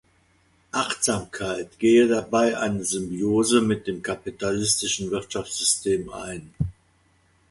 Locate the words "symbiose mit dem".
2.83-4.01